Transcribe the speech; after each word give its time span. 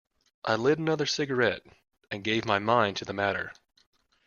I 0.43 0.55
lit 0.55 0.79
another 0.79 1.05
cigarette 1.05 1.61
and 2.09 2.23
gave 2.23 2.43
my 2.43 2.57
mind 2.57 2.97
to 2.97 3.05
the 3.05 3.13
matter. 3.13 3.53